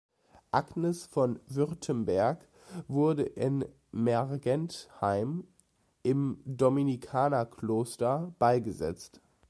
Agnes 0.51 1.05
von 1.05 1.39
Württemberg 1.45 2.47
wurde 2.87 3.21
in 3.21 3.65
Mergentheim 3.91 5.43
im 6.01 6.39
Dominikanerkloster 6.43 8.33
beigesetzt. 8.39 9.21